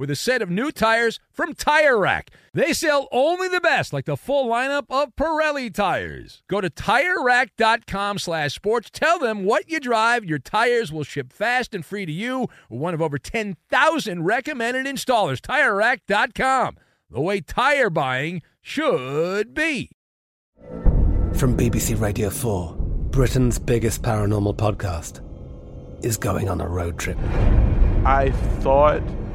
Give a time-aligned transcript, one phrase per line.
[0.00, 2.30] with a set of new tires from Tire Rack.
[2.54, 6.42] They sell only the best, like the full lineup of Pirelli tires.
[6.48, 8.88] Go to TireRack.com slash sports.
[8.90, 10.24] Tell them what you drive.
[10.24, 12.48] Your tires will ship fast and free to you.
[12.70, 15.38] One of over 10,000 recommended installers.
[15.42, 16.78] TireRack.com.
[17.10, 19.90] The way tire buying should be.
[21.34, 22.74] From BBC Radio 4,
[23.10, 25.20] Britain's biggest paranormal podcast
[26.02, 27.18] is going on a road trip.
[28.06, 29.02] I thought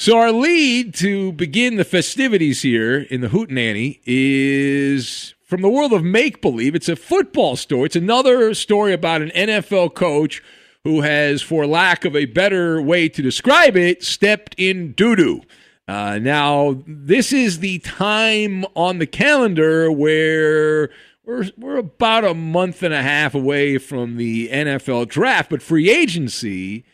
[0.00, 5.92] So our lead to begin the festivities here in the Hootenanny is from the world
[5.92, 6.74] of make believe.
[6.74, 7.84] It's a football story.
[7.84, 10.42] It's another story about an NFL coach
[10.84, 15.42] who has, for lack of a better way to describe it, stepped in doo doo.
[15.86, 20.88] Uh, now, this is the time on the calendar where
[21.26, 25.90] we're, we're about a month and a half away from the NFL draft, but free
[25.90, 26.86] agency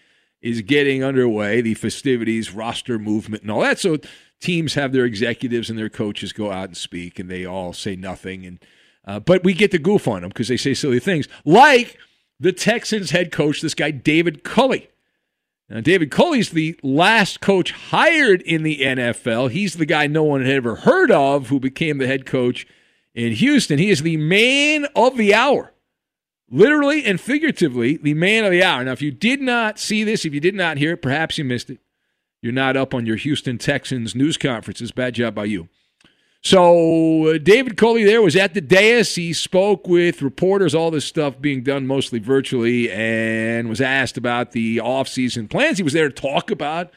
[0.46, 3.80] is getting underway, the festivities, roster movement, and all that.
[3.80, 3.98] So
[4.40, 7.96] teams have their executives and their coaches go out and speak, and they all say
[7.96, 8.46] nothing.
[8.46, 8.58] And
[9.04, 11.98] uh, but we get to goof on them because they say silly things, like
[12.38, 14.88] the Texans head coach, this guy David Culley.
[15.68, 19.50] Now, David Culley's the last coach hired in the NFL.
[19.50, 22.68] He's the guy no one had ever heard of who became the head coach
[23.16, 23.78] in Houston.
[23.78, 25.72] He is the man of the hour
[26.50, 28.84] literally and figuratively, the man of the hour.
[28.84, 31.44] Now, if you did not see this, if you did not hear it, perhaps you
[31.44, 31.80] missed it.
[32.42, 34.92] You're not up on your Houston Texans news conferences.
[34.92, 35.68] Bad job by you.
[36.42, 39.16] So, uh, David Culley there was at the dais.
[39.16, 44.52] He spoke with reporters, all this stuff being done mostly virtually, and was asked about
[44.52, 45.78] the offseason plans.
[45.78, 46.92] He was there to talk about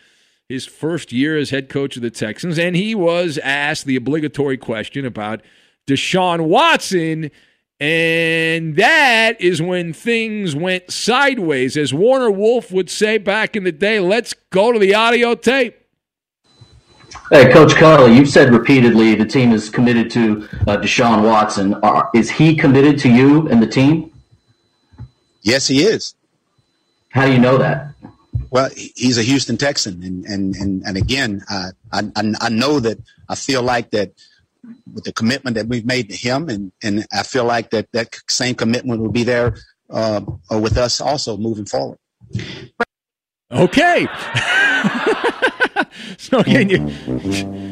[0.47, 4.57] his first year as head coach of the Texans, and he was asked the obligatory
[4.57, 5.41] question about
[5.87, 7.31] Deshaun Watson
[7.79, 11.77] and that is when things went sideways.
[11.77, 15.75] As Warner Wolf would say back in the day, let's go to the audio tape.
[17.31, 21.73] Hey, Coach Culley, you've said repeatedly the team is committed to uh, Deshaun Watson.
[21.75, 24.11] Are, is he committed to you and the team?
[25.41, 26.15] Yes, he is.
[27.09, 27.93] How do you know that?
[28.51, 32.79] Well, he's a Houston Texan, and and and, and again, uh, I, I I know
[32.79, 32.97] that
[33.27, 34.11] I feel like that
[34.91, 38.15] with the commitment that we've made to him, and and I feel like that that
[38.29, 39.55] same commitment will be there
[39.89, 40.21] uh,
[40.51, 41.97] with us also moving forward.
[43.51, 44.05] Okay.
[46.17, 46.79] so again, you,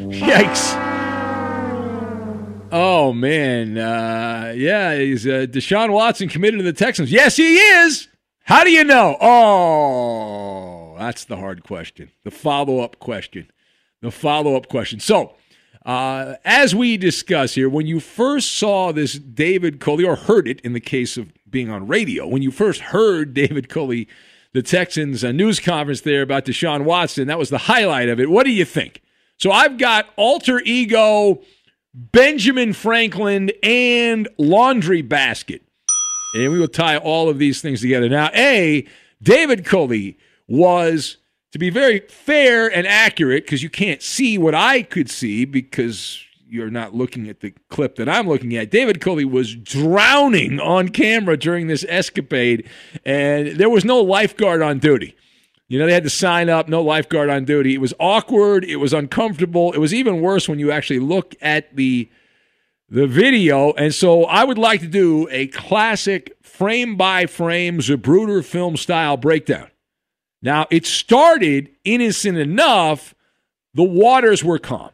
[0.10, 0.74] yikes.
[2.72, 7.12] Oh man, uh, yeah, he's uh, Deshaun Watson committed to the Texans.
[7.12, 8.08] Yes, he is.
[8.44, 9.18] How do you know?
[9.22, 12.12] Oh, that's the hard question.
[12.24, 13.50] The follow up question.
[14.02, 15.00] The follow up question.
[15.00, 15.36] So,
[15.88, 20.60] uh, as we discuss here, when you first saw this David Culley, or heard it
[20.62, 24.08] in the case of being on radio, when you first heard David Culley,
[24.54, 28.30] the Texans' news conference there about Deshaun Watson, that was the highlight of it.
[28.30, 29.02] What do you think?
[29.38, 31.42] So I've got alter ego
[31.94, 35.64] Benjamin Franklin and laundry basket.
[36.36, 38.10] And we will tie all of these things together.
[38.10, 38.86] Now, A,
[39.24, 40.18] David Culley
[40.48, 41.18] was,
[41.52, 46.24] to be very fair and accurate, because you can't see what I could see because
[46.50, 48.72] you're not looking at the clip that I'm looking at.
[48.72, 52.68] David Culley was drowning on camera during this escapade,
[53.06, 55.16] and there was no lifeguard on duty.
[55.68, 57.74] You know, they had to sign up, no lifeguard on duty.
[57.74, 58.64] It was awkward.
[58.64, 59.74] It was uncomfortable.
[59.74, 62.10] It was even worse when you actually look at the
[62.90, 63.74] the video.
[63.74, 69.18] And so I would like to do a classic frame by frame Zapruder film style
[69.18, 69.68] breakdown.
[70.42, 73.16] Now, it started innocent enough,
[73.74, 74.92] the waters were calm.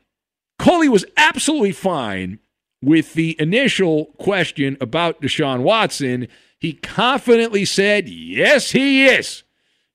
[0.60, 2.40] Culley was absolutely fine
[2.82, 6.28] with the initial question about Deshaun Watson.
[6.60, 9.44] He confidently said, Yes, he is.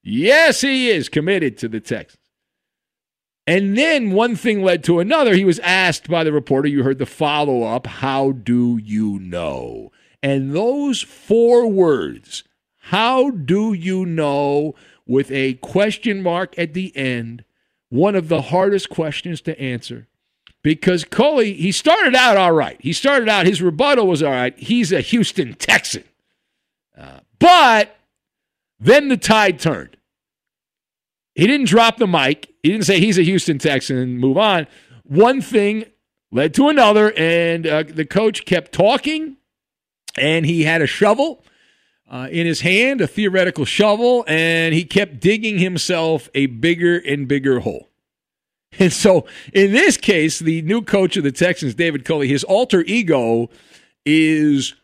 [0.03, 2.19] Yes, he is committed to the Texans.
[3.47, 5.35] And then one thing led to another.
[5.35, 9.91] He was asked by the reporter, you heard the follow up, how do you know?
[10.23, 12.45] And those four words,
[12.77, 14.75] how do you know,
[15.09, 17.45] with a question mark at the end,
[17.89, 20.07] one of the hardest questions to answer.
[20.63, 22.77] Because Culley, he started out all right.
[22.81, 24.57] He started out, his rebuttal was all right.
[24.59, 26.05] He's a Houston Texan.
[26.97, 27.97] Uh, but
[28.79, 29.97] then the tide turned.
[31.35, 32.53] He didn't drop the mic.
[32.63, 34.67] He didn't say he's a Houston Texan and move on.
[35.05, 35.85] One thing
[36.31, 39.37] led to another, and uh, the coach kept talking,
[40.19, 41.45] and he had a shovel
[42.11, 47.29] uh, in his hand, a theoretical shovel, and he kept digging himself a bigger and
[47.29, 47.89] bigger hole.
[48.81, 52.83] And so, in this case, the new coach of the Texans, David Culley, his alter
[52.83, 53.49] ego
[54.05, 54.75] is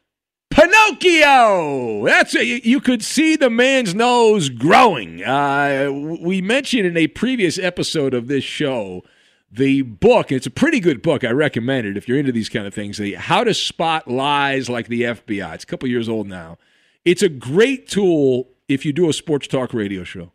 [0.50, 2.04] Pinocchio.
[2.06, 5.22] That's a, you could see the man's nose growing.
[5.22, 9.04] Uh, we mentioned in a previous episode of this show
[9.50, 10.32] the book.
[10.32, 11.22] It's a pretty good book.
[11.22, 12.98] I recommend it if you're into these kind of things.
[12.98, 15.54] The How to Spot Lies Like the FBI.
[15.54, 16.58] It's a couple years old now.
[17.04, 20.32] It's a great tool if you do a sports talk radio show.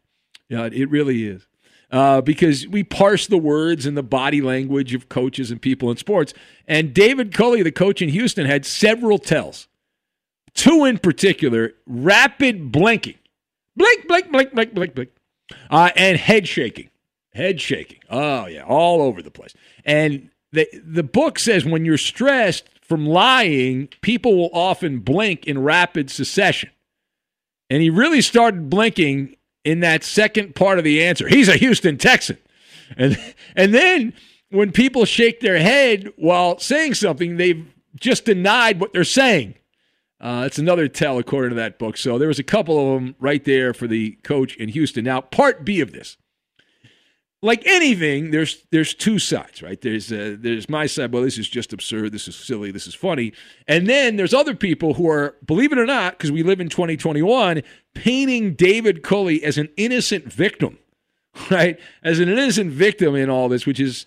[0.50, 1.48] Yeah, it really is.
[1.92, 5.98] Uh, because we parse the words and the body language of coaches and people in
[5.98, 6.34] sports.
[6.68, 9.68] And David Culley, the coach in Houston, had several tells
[10.54, 13.18] Two in particular, rapid blinking.
[13.76, 15.10] Blink, blink, blink, blink, blink, blink.
[15.70, 16.90] Uh, and head shaking.
[17.34, 18.00] Head shaking.
[18.10, 19.54] Oh, yeah, all over the place.
[19.86, 25.64] And the, the book says when you're stressed from lying, people will often blink in
[25.64, 26.72] rapid succession.
[27.70, 31.28] And he really started blinking in that second part of the answer.
[31.28, 32.38] He's a Houston Texan.
[32.98, 33.18] And,
[33.56, 34.14] and then
[34.50, 37.66] when people shake their head while saying something, they've
[38.00, 39.54] just denied what they're saying.
[40.20, 41.96] Uh, it's another tell according to that book.
[41.96, 45.06] So there was a couple of them right there for the coach in Houston.
[45.06, 46.18] Now, part B of this,
[47.42, 49.80] like anything, there's there's two sides, right?
[49.80, 51.14] There's uh, there's my side.
[51.14, 52.12] Well, this is just absurd.
[52.12, 52.72] This is silly.
[52.72, 53.32] This is funny.
[53.68, 56.68] And then there's other people who are, believe it or not, because we live in
[56.68, 57.62] 2021,
[57.94, 60.80] painting David Culley as an innocent victim,
[61.52, 61.80] right?
[62.04, 64.06] As an innocent victim in all this, which is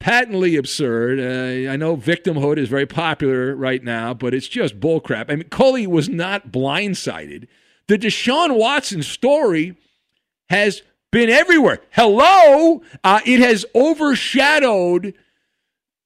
[0.00, 1.20] patently absurd.
[1.20, 5.26] Uh, I know victimhood is very popular right now, but it's just bullcrap.
[5.28, 7.46] I mean, Culley was not blindsided.
[7.86, 9.76] The Deshaun Watson story
[10.48, 11.80] has been everywhere.
[11.92, 15.14] Hello, uh, it has overshadowed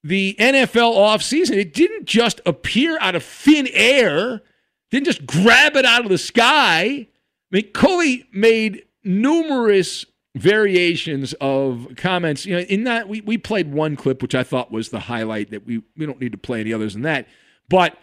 [0.05, 1.57] the NFL offseason.
[1.57, 4.43] It didn't just appear out of thin air,
[4.91, 6.85] didn't just grab it out of the sky.
[6.85, 7.09] I
[7.51, 10.05] mean, Culley made numerous
[10.37, 12.45] variations of comments.
[12.45, 15.51] You know, in that we, we played one clip which I thought was the highlight
[15.51, 17.27] that we we don't need to play any others than that.
[17.69, 17.97] But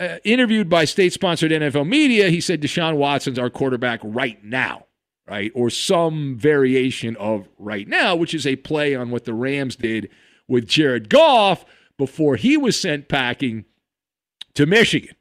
[0.00, 4.86] uh, interviewed by state-sponsored NFL media, he said Deshaun Watson's our quarterback right now,
[5.28, 9.76] right, or some variation of right now, which is a play on what the Rams
[9.76, 10.08] did
[10.46, 11.64] with Jared Goff
[11.96, 13.64] before he was sent packing
[14.54, 15.14] to Michigan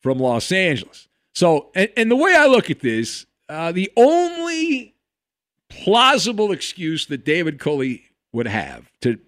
[0.00, 1.08] from Los Angeles.
[1.34, 4.94] So, and, and the way I look at this, uh, the only
[5.68, 9.18] plausible excuse that David Culley would have to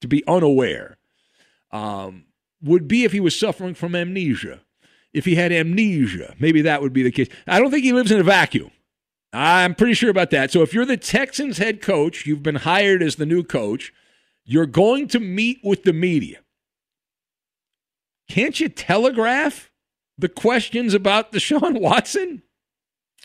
[0.00, 0.98] to be unaware
[1.70, 2.24] um,
[2.62, 4.60] would be if he was suffering from amnesia.
[5.12, 7.28] If he had amnesia, maybe that would be the case.
[7.46, 8.70] I don't think he lives in a vacuum.
[9.34, 10.52] I'm pretty sure about that.
[10.52, 13.92] So if you're the Texans head coach, you've been hired as the new coach,
[14.44, 16.38] you're going to meet with the media.
[18.28, 19.70] can't you telegraph
[20.16, 22.42] the questions about Deshaun Watson?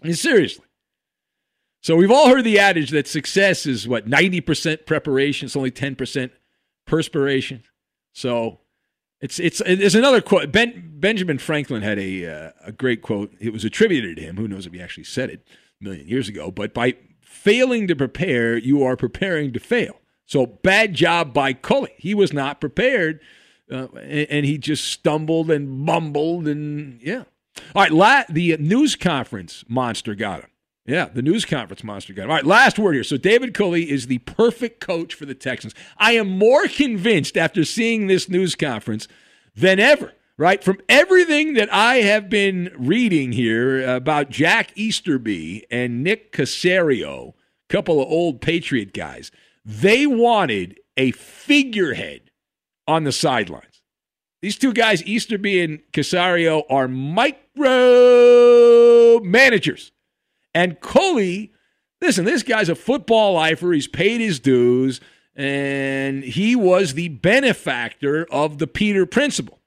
[0.01, 0.66] I mean, seriously.
[1.82, 6.32] So we've all heard the adage that success is what 90% preparation, it's only 10%
[6.88, 7.63] perspiration.
[8.13, 8.62] So
[9.22, 10.51] it's it's there's another quote.
[10.51, 13.34] Ben, Benjamin Franklin had a uh, a great quote.
[13.39, 14.38] It was attributed to him.
[14.38, 15.46] Who knows if he actually said it
[15.81, 16.51] million years ago?
[16.51, 20.00] But by failing to prepare, you are preparing to fail.
[20.25, 21.93] So bad job by Culley.
[21.98, 23.19] He was not prepared,
[23.71, 27.24] uh, and, and, he just stumbled and bumbled and yeah.
[27.75, 30.50] All right, la- the news conference monster got him.
[30.86, 32.29] Yeah, the news conference monster got him.
[32.29, 33.03] All right, last word here.
[33.03, 35.75] So David Culley is the perfect coach for the Texans.
[35.98, 39.07] I am more convinced after seeing this news conference
[39.55, 40.13] than ever.
[40.39, 47.34] Right from everything that I have been reading here about Jack Easterby and Nick Caserio,
[47.67, 49.31] couple of old Patriot guys,
[49.65, 52.31] they wanted a figurehead
[52.88, 53.81] on the sidelines.
[54.41, 57.60] These two guys, Easterby and Caserio, are micro
[59.19, 59.91] managers.
[60.53, 61.51] And Culley,
[62.01, 63.74] listen, this guy's a football lifer.
[63.74, 65.01] He's paid his dues,
[65.36, 69.59] and he was the benefactor of the Peter principle.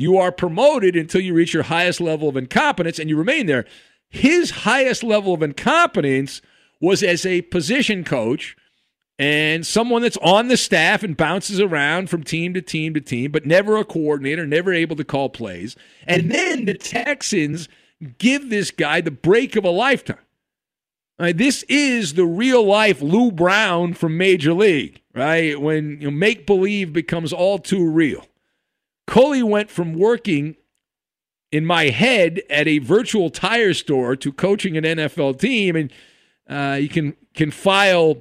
[0.00, 3.66] You are promoted until you reach your highest level of incompetence, and you remain there.
[4.08, 6.40] His highest level of incompetence
[6.80, 8.56] was as a position coach
[9.18, 13.30] and someone that's on the staff and bounces around from team to team to team,
[13.30, 15.76] but never a coordinator, never able to call plays.
[16.06, 17.68] And then the Texans
[18.16, 20.16] give this guy the break of a lifetime.
[21.18, 25.60] Right, this is the real life Lou Brown from Major League, right?
[25.60, 28.24] When you know, make believe becomes all too real.
[29.10, 30.54] Culley went from working
[31.50, 35.92] in my head at a virtual tire store to coaching an NFL team, and
[36.48, 38.18] uh, you can can file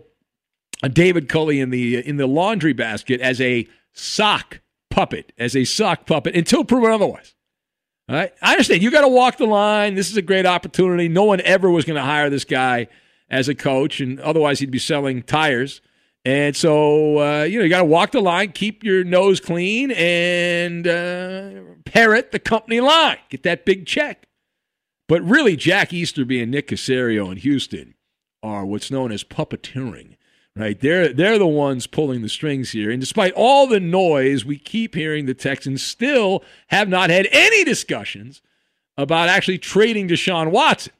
[0.81, 5.63] a David Culley in the in the laundry basket as a sock puppet, as a
[5.63, 7.35] sock puppet until proven otherwise.
[8.09, 8.33] All right.
[8.41, 8.81] I understand.
[8.81, 9.93] You got to walk the line.
[9.93, 11.07] This is a great opportunity.
[11.07, 12.87] No one ever was going to hire this guy
[13.29, 15.81] as a coach, and otherwise he'd be selling tires.
[16.25, 19.91] And so, uh, you know, you got to walk the line, keep your nose clean,
[19.91, 21.51] and uh,
[21.85, 23.17] parrot the company line.
[23.29, 24.27] Get that big check.
[25.07, 27.95] But really, Jack Easterby and Nick Caserio in Houston
[28.43, 30.15] are what's known as puppeteering
[30.59, 30.79] right?
[30.79, 32.91] They're they're the ones pulling the strings here.
[32.91, 37.63] And despite all the noise, we keep hearing the Texans still have not had any
[37.63, 38.41] discussions
[38.97, 40.93] about actually trading Deshaun Watson,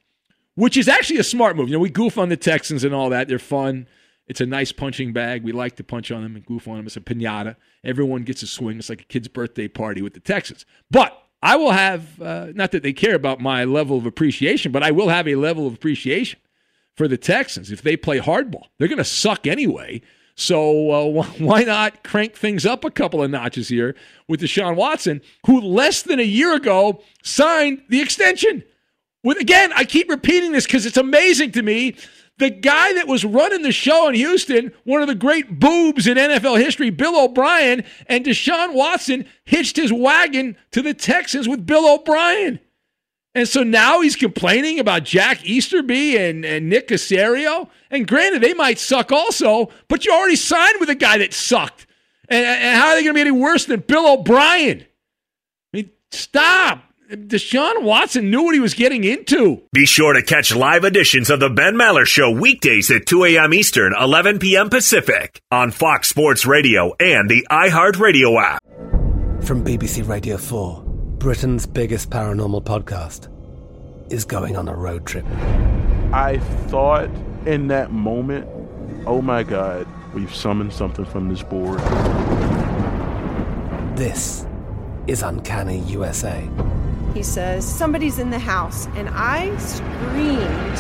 [0.55, 1.67] which is actually a smart move.
[1.67, 3.27] You know, we goof on the Texans and all that.
[3.27, 3.87] They're fun.
[4.29, 5.43] It's a nice punching bag.
[5.43, 6.85] We like to punch on them and goof on them.
[6.85, 7.55] It's a pinata.
[7.83, 8.77] Everyone gets a swing.
[8.77, 10.65] It's like a kid's birthday party with the Texans.
[10.91, 14.83] But I will have, uh, not that they care about my level of appreciation, but
[14.83, 16.39] I will have a level of appreciation
[16.95, 18.65] for the Texans if they play hardball.
[18.77, 20.01] They're going to suck anyway.
[20.35, 23.95] So uh, why not crank things up a couple of notches here
[24.27, 28.63] with Deshaun Watson, who less than a year ago signed the extension?
[29.23, 31.95] With again, I keep repeating this because it's amazing to me.
[32.39, 36.17] The guy that was running the show in Houston, one of the great boobs in
[36.17, 41.93] NFL history, Bill O'Brien, and Deshaun Watson hitched his wagon to the Texans with Bill
[41.93, 42.61] O'Brien.
[43.35, 47.69] And so now he's complaining about Jack Easterby and, and Nick Caserio.
[47.91, 51.87] And granted, they might suck also, but you already signed with a guy that sucked.
[52.29, 54.81] And, and how are they going to be any worse than Bill O'Brien?
[54.81, 56.83] I mean, stop.
[57.09, 59.63] Deshaun Watson knew what he was getting into.
[59.73, 63.51] Be sure to catch live editions of the Ben Maller Show weekdays at 2 a.m.
[63.51, 64.69] Eastern, 11 p.m.
[64.69, 68.63] Pacific on Fox Sports Radio and the iHeartRadio app.
[69.43, 70.83] From BBC Radio 4.
[71.17, 73.27] Britain's biggest paranormal podcast
[74.13, 75.25] is going on a road trip.
[76.13, 76.37] I
[76.67, 77.09] thought
[77.47, 78.47] in that moment,
[79.07, 81.79] oh my God, we've summoned something from this board.
[83.97, 84.45] This
[85.07, 86.47] is Uncanny USA.
[87.13, 90.79] He says, Somebody's in the house, and I screamed.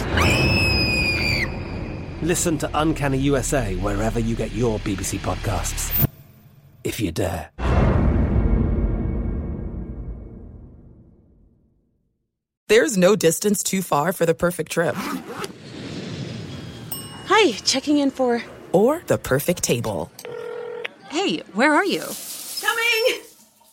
[2.21, 6.07] Listen to Uncanny USA wherever you get your BBC podcasts,
[6.83, 7.49] if you dare.
[12.67, 14.95] There's no distance too far for the perfect trip.
[17.25, 18.43] Hi, checking in for.
[18.71, 20.11] Or the perfect table.
[21.09, 22.03] Hey, where are you?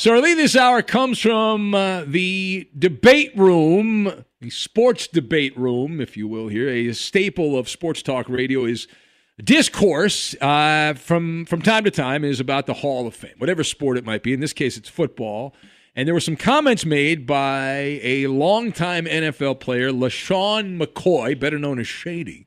[0.00, 6.00] So our lead this hour comes from uh, the debate room, the sports debate room,
[6.00, 6.48] if you will.
[6.48, 8.88] Here, a staple of sports talk radio is
[9.44, 13.98] discourse uh, from from time to time is about the Hall of Fame, whatever sport
[13.98, 14.32] it might be.
[14.32, 15.54] In this case, it's football.
[15.94, 21.78] And there were some comments made by a longtime NFL player, LeSean McCoy, better known
[21.78, 22.46] as Shady.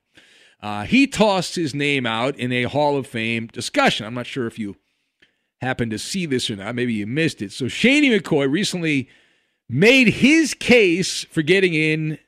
[0.60, 4.08] Uh, he tossed his name out in a Hall of Fame discussion.
[4.08, 4.76] I'm not sure if you
[5.63, 6.76] happened to see this or not.
[6.76, 7.52] Maybe you missed it.
[7.52, 9.10] So Shady McCoy recently
[9.69, 12.19] made his case for getting in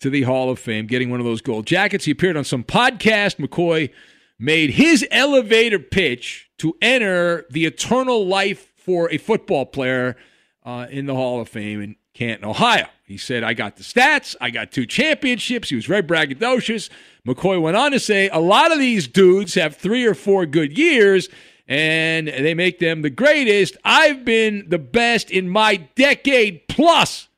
[0.00, 2.04] to the Hall of Fame, getting one of those gold jackets.
[2.04, 3.36] He appeared on some podcast.
[3.36, 3.90] McCoy
[4.38, 10.16] made his elevator pitch to enter the eternal life for a football player
[10.64, 12.86] uh, in the Hall of Fame in Canton, Ohio.
[13.04, 14.34] He said, I got the stats.
[14.40, 15.68] I got two championships.
[15.68, 16.88] He was very braggadocious.
[17.26, 20.76] McCoy went on to say, a lot of these dudes have three or four good
[20.76, 21.28] years
[21.66, 23.76] and they make them the greatest.
[23.84, 27.28] I've been the best in my decade plus,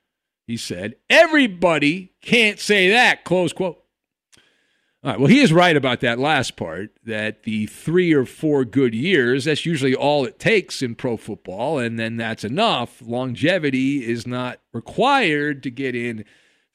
[0.46, 0.96] he said.
[1.08, 3.82] Everybody can't say that, close quote.
[5.04, 8.64] All right, well, he is right about that last part that the three or four
[8.64, 13.00] good years, that's usually all it takes in pro football, and then that's enough.
[13.02, 16.24] Longevity is not required to get in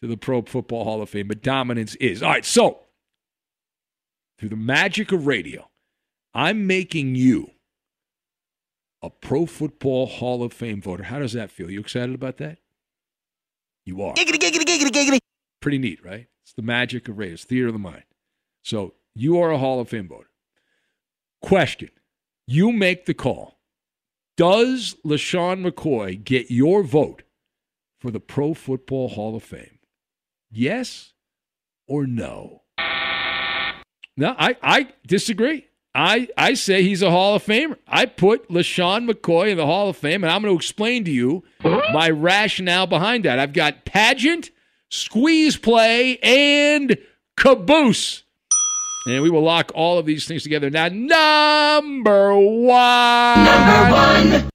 [0.01, 2.23] to the Pro Football Hall of Fame, but dominance is.
[2.23, 2.79] All right, so
[4.37, 5.69] through the magic of radio,
[6.33, 7.51] I'm making you
[9.01, 11.03] a Pro Football Hall of Fame voter.
[11.03, 11.69] How does that feel?
[11.69, 12.59] You excited about that?
[13.85, 14.13] You are.
[14.13, 15.19] Giggity, giggity, giggity, giggity.
[15.59, 16.27] Pretty neat, right?
[16.43, 17.33] It's the magic of radio.
[17.33, 18.03] It's theater of the mind.
[18.61, 20.29] So you are a Hall of Fame voter.
[21.41, 21.89] Question.
[22.47, 23.59] You make the call.
[24.37, 27.23] Does LeSean McCoy get your vote
[27.99, 29.79] for the Pro Football Hall of Fame?
[30.49, 31.13] Yes
[31.87, 32.63] or no?
[34.17, 35.65] No, I, I disagree.
[35.93, 37.77] I, I say he's a Hall of Famer.
[37.87, 41.11] I put LeSean McCoy in the Hall of Fame, and I'm going to explain to
[41.11, 43.39] you my rationale behind that.
[43.39, 44.51] I've got pageant,
[44.89, 46.97] squeeze play, and
[47.35, 48.23] caboose.
[49.07, 50.69] And we will lock all of these things together.
[50.69, 53.43] Now, number one.
[53.43, 54.49] Number one.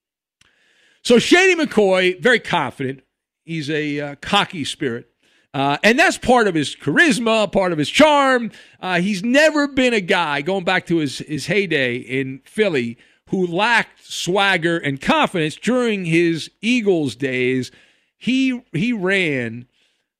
[1.03, 3.03] So Shady McCoy, very confident.
[3.45, 5.11] He's a uh, cocky spirit.
[5.57, 8.51] Uh, and that's part of his charisma, part of his charm.
[8.79, 12.99] Uh, he's never been a guy, going back to his, his heyday in Philly,
[13.31, 17.71] who lacked swagger and confidence during his Eagles days.
[18.19, 19.67] He he ran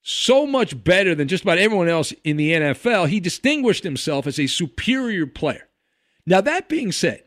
[0.01, 3.09] so much better than just about everyone else in the NFL.
[3.09, 5.69] He distinguished himself as a superior player.
[6.25, 7.25] Now that being said,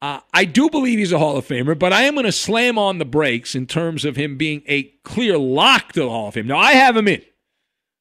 [0.00, 2.78] uh, I do believe he's a Hall of Famer, but I am going to slam
[2.78, 6.34] on the brakes in terms of him being a clear lock to the Hall of
[6.34, 6.46] Fame.
[6.46, 7.20] Now I have him in.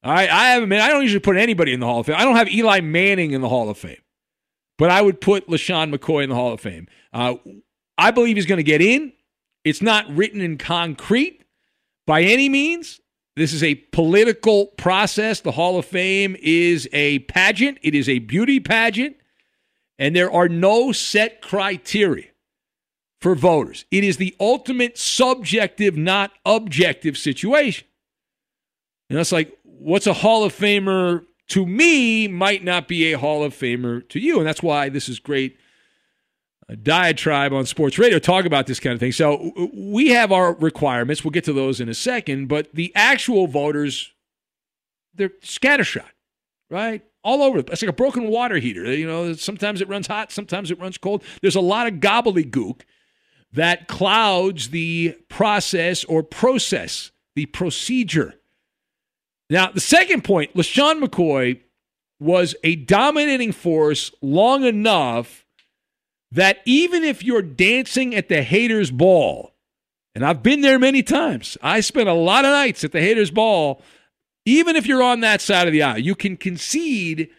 [0.03, 0.79] I have him in.
[0.81, 2.15] I don't usually put anybody in the Hall of Fame.
[2.17, 4.01] I don't have Eli Manning in the Hall of Fame,
[4.77, 6.87] but I would put LeSean McCoy in the Hall of Fame.
[7.13, 7.35] Uh,
[7.97, 9.13] I believe he's going to get in.
[9.63, 11.43] It's not written in concrete
[12.07, 12.99] by any means.
[13.35, 15.41] This is a political process.
[15.41, 19.17] The Hall of Fame is a pageant, it is a beauty pageant,
[19.99, 22.25] and there are no set criteria
[23.21, 23.85] for voters.
[23.91, 27.87] It is the ultimate subjective, not objective situation.
[29.09, 33.43] And that's like, what's a Hall of Famer to me might not be a Hall
[33.43, 34.37] of Famer to you.
[34.37, 35.57] And that's why this is great
[36.69, 39.11] a diatribe on sports radio talk about this kind of thing.
[39.11, 41.21] So we have our requirements.
[41.21, 42.47] We'll get to those in a second.
[42.47, 44.13] But the actual voters,
[45.13, 46.07] they're scattershot,
[46.69, 47.03] right?
[47.23, 47.59] All over.
[47.59, 48.85] It's like a broken water heater.
[48.93, 51.23] You know, sometimes it runs hot, sometimes it runs cold.
[51.41, 52.81] There's a lot of gobbledygook
[53.51, 58.35] that clouds the process or process, the procedure.
[59.51, 61.59] Now, the second point, LeSean McCoy
[62.21, 65.45] was a dominating force long enough
[66.31, 69.53] that even if you're dancing at the haters' ball,
[70.15, 73.29] and I've been there many times, I spent a lot of nights at the haters'
[73.29, 73.81] ball.
[74.45, 77.29] Even if you're on that side of the aisle, you can concede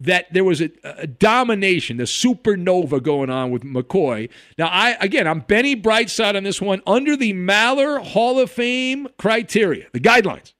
[0.00, 4.30] that there was a, a, domination, the supernova going on with McCoy.
[4.56, 9.08] Now, I again, I'm Benny Brightside on this one under the Maller Hall of Fame
[9.18, 10.54] criteria, the guidelines,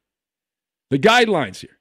[0.95, 1.79] the guidelines here.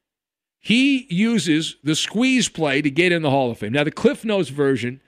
[0.60, 3.74] He uses the squeeze play to get in the Hall of Fame.
[3.74, 5.02] Now, the Cliff Notes version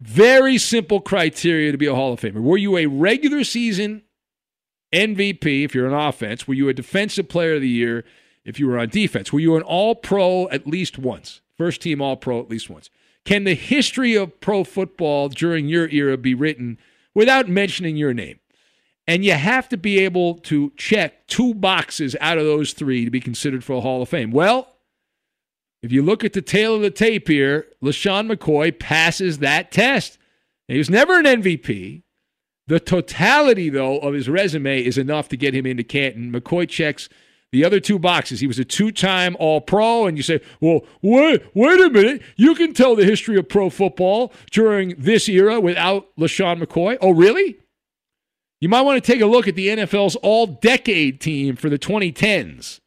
[0.00, 2.40] very simple criteria to be a Hall of Famer.
[2.40, 4.02] Were you a regular season
[4.92, 6.46] MVP if you're on offense?
[6.46, 8.04] Were you a defensive player of the year
[8.44, 9.32] if you were on defense?
[9.32, 11.40] Were you an all pro at least once?
[11.56, 12.88] First team all pro at least once.
[13.24, 16.78] Can the history of pro football during your era be written
[17.14, 18.38] without mentioning your name?
[19.06, 23.10] And you have to be able to check two boxes out of those three to
[23.10, 24.30] be considered for a Hall of Fame.
[24.30, 24.74] Well,
[25.82, 30.16] if you look at the tail of the tape here, LeSean McCoy passes that test.
[30.68, 32.02] He was never an MVP.
[32.66, 36.32] The totality, though, of his resume is enough to get him into Canton.
[36.32, 37.10] McCoy checks
[37.52, 38.40] the other two boxes.
[38.40, 42.22] He was a two-time All-Pro, and you say, "Well, wait, wait a minute.
[42.36, 47.10] You can tell the history of pro football during this era without LeSean McCoy." Oh,
[47.10, 47.58] really?
[48.60, 52.80] You might want to take a look at the NFL's All-Decade team for the 2010s.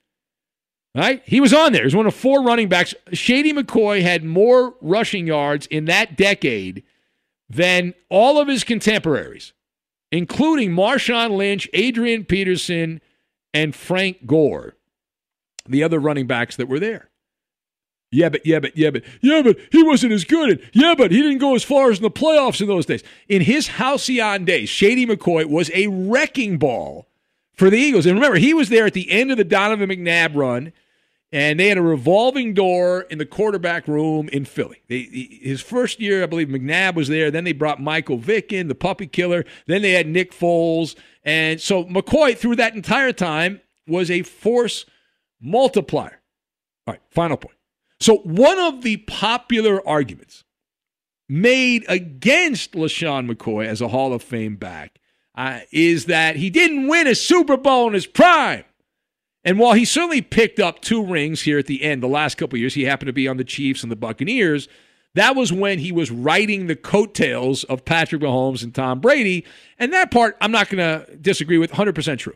[0.95, 1.21] Right?
[1.25, 1.83] He was on there.
[1.83, 2.95] He was one of four running backs.
[3.13, 6.83] Shady McCoy had more rushing yards in that decade
[7.49, 9.53] than all of his contemporaries,
[10.11, 12.99] including Marshawn Lynch, Adrian Peterson,
[13.53, 14.75] and Frank Gore,
[15.67, 17.06] the other running backs that were there.
[18.11, 20.49] Yeah, but yeah, but yeah, but yeah, but he wasn't as good.
[20.49, 23.03] And yeah, but he didn't go as far as in the playoffs in those days.
[23.27, 27.07] In his halcyon days, Shady McCoy was a wrecking ball
[27.53, 28.05] for the Eagles.
[28.05, 30.71] And remember, he was there at the end of the Donovan McNabb run
[31.31, 34.81] and they had a revolving door in the quarterback room in Philly.
[34.87, 35.01] They,
[35.41, 37.29] his first year, I believe McNabb was there.
[37.29, 39.43] Then they brought Michael Vick in, the puppy killer.
[39.65, 40.95] Then they had Nick Foles.
[41.25, 44.85] And so McCoy, through that entire time, was a force
[45.41, 46.21] multiplier.
[46.85, 47.56] All right, final point.
[47.99, 50.43] So, one of the popular arguments
[51.29, 54.99] made against LeSean McCoy as a Hall of Fame back
[55.35, 58.63] uh, is that he didn't win a Super Bowl in his prime.
[59.43, 62.59] And while he certainly picked up two rings here at the end, the last couple
[62.59, 64.67] years, he happened to be on the Chiefs and the Buccaneers.
[65.15, 69.45] That was when he was riding the coattails of Patrick Mahomes and Tom Brady.
[69.79, 72.35] And that part, I'm not going to disagree with, 100% true.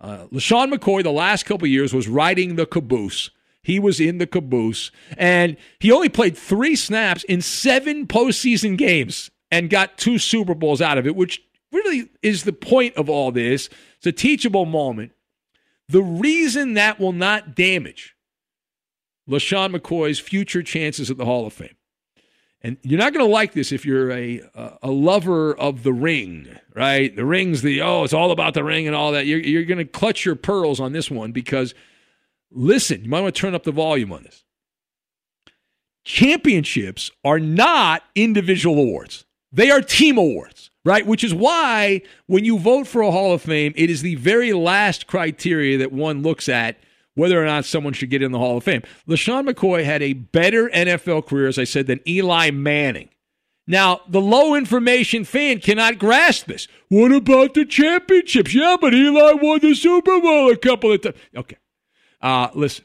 [0.00, 3.30] Uh, LeSean McCoy, the last couple years, was riding the caboose.
[3.62, 4.90] He was in the caboose.
[5.16, 10.80] And he only played three snaps in seven postseason games and got two Super Bowls
[10.80, 11.42] out of it, which
[11.72, 13.68] really is the point of all this.
[13.98, 15.12] It's a teachable moment.
[15.88, 18.14] The reason that will not damage
[19.28, 21.76] LeSean McCoy's future chances at the Hall of Fame.
[22.62, 24.42] And you're not going to like this if you're a,
[24.82, 27.14] a lover of the ring, right?
[27.14, 29.26] The ring's the, oh, it's all about the ring and all that.
[29.26, 31.74] You're, you're going to clutch your pearls on this one because,
[32.50, 34.44] listen, you might want to turn up the volume on this.
[36.04, 41.06] Championships are not individual awards, they are team awards right?
[41.06, 44.52] Which is why when you vote for a Hall of Fame, it is the very
[44.52, 46.78] last criteria that one looks at
[47.14, 48.82] whether or not someone should get in the Hall of Fame.
[49.08, 53.08] LeSean McCoy had a better NFL career, as I said, than Eli Manning.
[53.66, 56.66] Now, the low information fan cannot grasp this.
[56.88, 58.54] What about the championships?
[58.54, 61.16] Yeah, but Eli won the Super Bowl a couple of times.
[61.36, 61.56] Okay.
[62.20, 62.84] Uh, listen,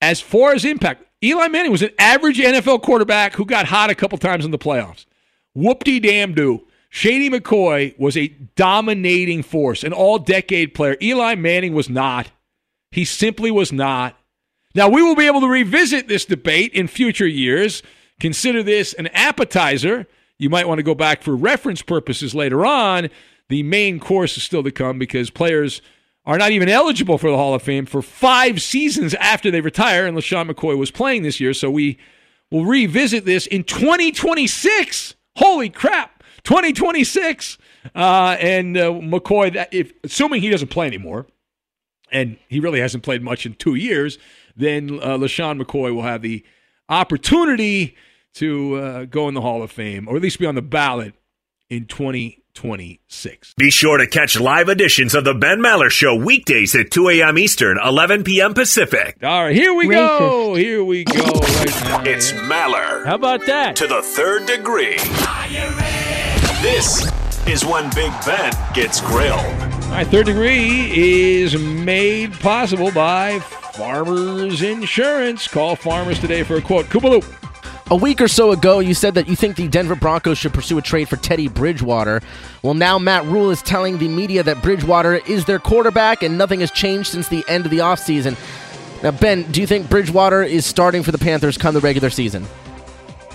[0.00, 3.94] as far as impact, Eli Manning was an average NFL quarterback who got hot a
[3.94, 5.06] couple times in the playoffs.
[5.54, 6.64] Whoop de damn do.
[6.90, 10.96] Shady McCoy was a dominating force, an all decade player.
[11.02, 12.30] Eli Manning was not.
[12.90, 14.16] He simply was not.
[14.74, 17.82] Now, we will be able to revisit this debate in future years.
[18.20, 20.06] Consider this an appetizer.
[20.38, 23.08] You might want to go back for reference purposes later on.
[23.48, 25.82] The main course is still to come because players
[26.28, 30.06] are not even eligible for the Hall of Fame for five seasons after they retire,
[30.06, 31.54] and LeSean McCoy was playing this year.
[31.54, 31.98] So we
[32.50, 35.14] will revisit this in 2026.
[35.36, 37.56] Holy crap, 2026.
[37.94, 41.26] Uh, and uh, McCoy, that if assuming he doesn't play anymore,
[42.12, 44.18] and he really hasn't played much in two years,
[44.54, 46.44] then uh, LeSean McCoy will have the
[46.90, 47.96] opportunity
[48.34, 51.14] to uh, go in the Hall of Fame, or at least be on the ballot
[51.70, 52.47] in 2026.
[53.56, 57.38] Be sure to catch live editions of the Ben Maller Show weekdays at 2 a.m.
[57.38, 58.54] Eastern, 11 p.m.
[58.54, 59.16] Pacific.
[59.22, 60.54] All right, here we go.
[60.54, 61.14] Here we go.
[61.22, 62.02] Right now.
[62.04, 63.04] It's Maller.
[63.06, 63.76] How about that?
[63.76, 64.98] To the third degree.
[66.62, 67.10] This
[67.46, 69.38] is when Big Ben gets grilled.
[69.38, 70.90] All right, third degree
[71.40, 75.46] is made possible by Farmers Insurance.
[75.48, 76.86] Call Farmers today for a quote.
[76.86, 77.24] Koopaloop.
[77.90, 80.76] A week or so ago, you said that you think the Denver Broncos should pursue
[80.76, 82.20] a trade for Teddy Bridgewater.
[82.62, 86.60] Well, now Matt Rhule is telling the media that Bridgewater is their quarterback and nothing
[86.60, 88.36] has changed since the end of the offseason.
[89.02, 92.44] Now, Ben, do you think Bridgewater is starting for the Panthers come the regular season?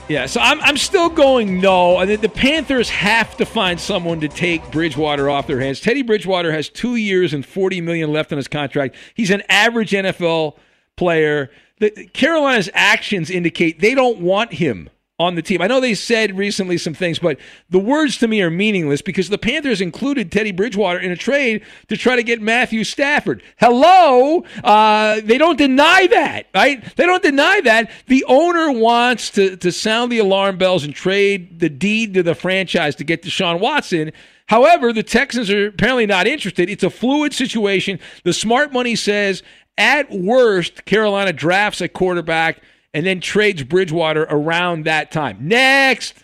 [0.08, 2.06] Yeah, so I'm, I'm still going no.
[2.06, 5.80] The Panthers have to find someone to take Bridgewater off their hands.
[5.80, 8.96] Teddy Bridgewater has two years and 40 million left on his contract.
[9.16, 10.58] He's an average NFL
[10.96, 11.50] player.
[11.80, 15.62] The, Carolina's actions indicate they don't want him on the team.
[15.62, 19.30] I know they said recently some things, but the words to me are meaningless because
[19.30, 23.44] the Panthers included Teddy Bridgewater in a trade to try to get Matthew Stafford.
[23.58, 26.84] Hello, uh, they don't deny that, right?
[26.96, 27.92] They don't deny that.
[28.08, 32.36] The owner wants to to sound the alarm bells and trade the deed to the
[32.36, 34.12] franchise to get Deshaun Watson.
[34.48, 36.70] However, the Texans are apparently not interested.
[36.70, 38.00] It's a fluid situation.
[38.24, 39.42] The smart money says
[39.78, 42.62] at worst, Carolina drafts a quarterback
[42.94, 45.38] and then trades Bridgewater around that time.
[45.42, 46.24] Next.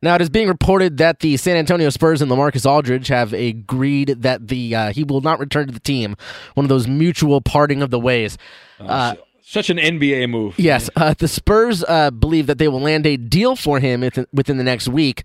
[0.00, 4.08] Now it is being reported that the San Antonio Spurs and LaMarcus Aldridge have agreed
[4.20, 6.16] that the uh, he will not return to the team.
[6.54, 8.38] One of those mutual parting of the ways.
[8.78, 10.58] Uh, such an NBA move.
[10.58, 14.56] Yes, uh, the Spurs uh, believe that they will land a deal for him within
[14.56, 15.24] the next week.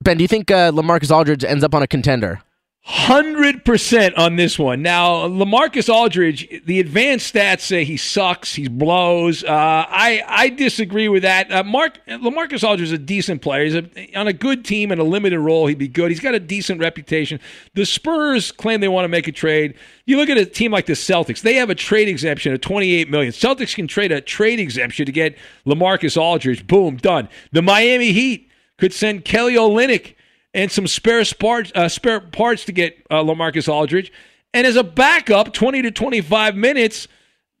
[0.00, 2.42] Ben, do you think uh, LaMarcus Aldridge ends up on a contender?
[2.86, 4.82] Hundred percent on this one.
[4.82, 9.42] Now, Lamarcus Aldridge, the advanced stats say he sucks, he blows.
[9.42, 11.50] Uh, I I disagree with that.
[11.50, 13.64] Uh, Mark Lamarcus Aldridge is a decent player.
[13.64, 15.66] He's a, on a good team in a limited role.
[15.66, 16.10] He'd be good.
[16.10, 17.40] He's got a decent reputation.
[17.72, 19.76] The Spurs claim they want to make a trade.
[20.04, 22.92] You look at a team like the Celtics; they have a trade exemption of twenty
[22.92, 23.32] eight million.
[23.32, 26.66] Celtics can trade a trade exemption to get Lamarcus Aldridge.
[26.66, 27.30] Boom, done.
[27.50, 30.16] The Miami Heat could send Kelly Olynyk
[30.54, 34.12] and some spare parts, uh, spare parts to get uh, Lamarcus Aldridge.
[34.54, 37.08] And as a backup, 20 to 25 minutes,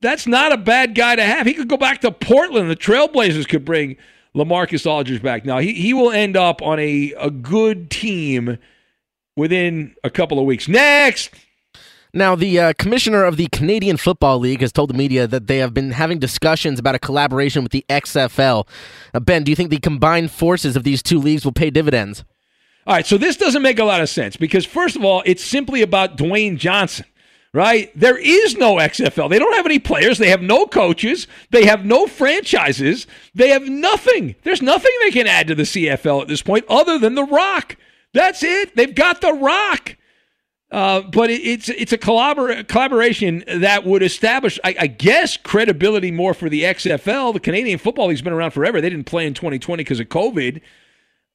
[0.00, 1.46] that's not a bad guy to have.
[1.46, 2.70] He could go back to Portland.
[2.70, 3.96] The Trailblazers could bring
[4.34, 5.44] Lamarcus Aldridge back.
[5.44, 8.58] Now, he, he will end up on a, a good team
[9.36, 10.68] within a couple of weeks.
[10.68, 11.30] Next.
[12.12, 15.58] Now, the uh, commissioner of the Canadian Football League has told the media that they
[15.58, 18.68] have been having discussions about a collaboration with the XFL.
[19.12, 22.22] Uh, ben, do you think the combined forces of these two leagues will pay dividends?
[22.86, 25.42] All right, so this doesn't make a lot of sense because, first of all, it's
[25.42, 27.06] simply about Dwayne Johnson,
[27.54, 27.90] right?
[27.98, 29.30] There is no XFL.
[29.30, 30.18] They don't have any players.
[30.18, 31.26] They have no coaches.
[31.50, 33.06] They have no franchises.
[33.34, 34.34] They have nothing.
[34.42, 37.76] There's nothing they can add to the CFL at this point other than The Rock.
[38.12, 38.76] That's it.
[38.76, 39.96] They've got The Rock.
[40.70, 46.10] Uh, but it, it's it's a collabor- collaboration that would establish, I, I, guess, credibility
[46.10, 47.32] more for the XFL.
[47.32, 48.80] The Canadian Football League's been around forever.
[48.80, 50.60] They didn't play in 2020 because of COVID.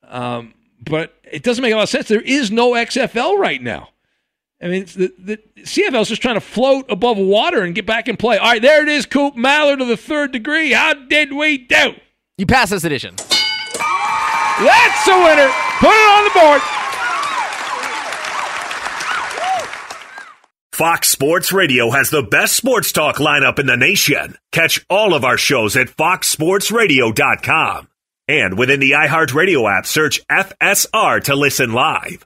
[0.03, 2.07] Um, but it doesn't make a lot of sense.
[2.07, 3.89] There is no XFL right now.
[4.61, 8.09] I mean, the, the CFL is just trying to float above water and get back
[8.09, 8.37] in play.
[8.37, 10.73] All right, there it is, Coop Maller to the third degree.
[10.73, 11.93] How did we do?
[12.37, 13.15] You pass this edition.
[13.15, 15.49] That's a winner.
[15.79, 16.61] Put it on the board.
[20.73, 24.37] Fox Sports Radio has the best sports talk lineup in the nation.
[24.53, 27.89] Catch all of our shows at foxsportsradio.com.
[28.29, 32.23] And within the iHeartRadio app, search FSR to listen live.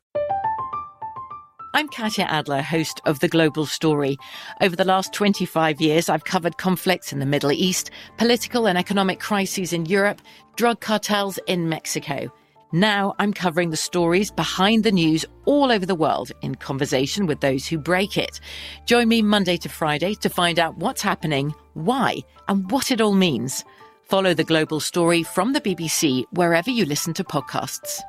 [1.73, 4.17] I'm Katya Adler, host of The Global Story.
[4.59, 9.21] Over the last 25 years, I've covered conflicts in the Middle East, political and economic
[9.21, 10.21] crises in Europe,
[10.57, 12.29] drug cartels in Mexico.
[12.73, 17.39] Now I'm covering the stories behind the news all over the world in conversation with
[17.39, 18.41] those who break it.
[18.85, 22.17] Join me Monday to Friday to find out what's happening, why,
[22.49, 23.63] and what it all means.
[24.03, 27.99] Follow the global story from the BBC wherever you listen to podcasts.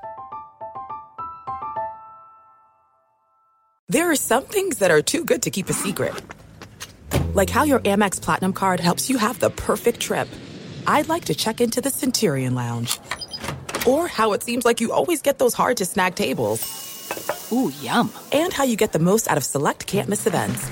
[3.88, 6.14] There are some things that are too good to keep a secret.
[7.34, 10.28] Like how your Amex Platinum card helps you have the perfect trip.
[10.86, 12.98] I'd like to check into the Centurion Lounge.
[13.86, 17.50] Or how it seems like you always get those hard to snag tables.
[17.52, 18.10] Ooh, yum.
[18.32, 20.66] And how you get the most out of select can't miss events.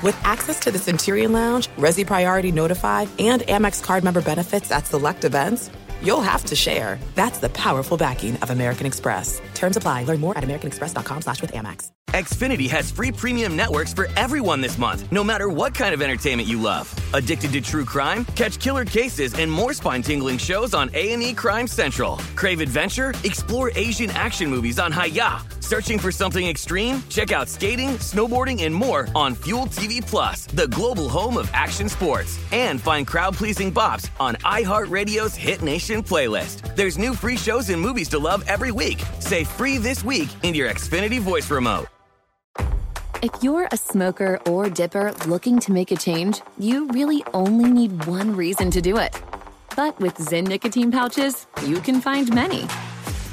[0.00, 4.86] With access to the Centurion Lounge, Resy Priority Notified, and Amex card member benefits at
[4.86, 7.00] select events, you'll have to share.
[7.16, 9.42] That's the powerful backing of American Express.
[9.54, 10.04] Terms apply.
[10.04, 11.90] Learn more at americanexpress.com slash with Amex.
[12.10, 16.48] Xfinity has free premium networks for everyone this month, no matter what kind of entertainment
[16.48, 16.94] you love.
[17.12, 18.24] Addicted to true crime?
[18.36, 22.18] Catch killer cases and more spine-tingling shows on A&E Crime Central.
[22.36, 23.14] Crave adventure?
[23.24, 25.57] Explore Asian action movies on Hi-YAH.
[25.68, 27.02] Searching for something extreme?
[27.10, 31.90] Check out skating, snowboarding, and more on Fuel TV Plus, the global home of action
[31.90, 32.40] sports.
[32.52, 36.74] And find crowd-pleasing bops on iHeartRadio's Hit Nation playlist.
[36.74, 39.02] There's new free shows and movies to love every week.
[39.18, 41.88] Say free this week in your Xfinity voice remote.
[43.20, 48.06] If you're a smoker or dipper looking to make a change, you really only need
[48.06, 49.14] one reason to do it.
[49.76, 52.66] But with Zyn nicotine pouches, you can find many.